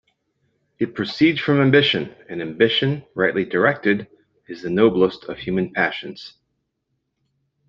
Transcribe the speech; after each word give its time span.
It 0.79 0.95
proceeds 0.95 1.39
from 1.39 1.61
ambition; 1.61 2.15
and 2.27 2.41
ambition, 2.41 3.05
rightly 3.13 3.45
directed, 3.45 4.07
is 4.47 4.63
the 4.63 4.71
noblest 4.71 5.25
of 5.25 5.37
human 5.37 5.71
passions. 5.73 6.33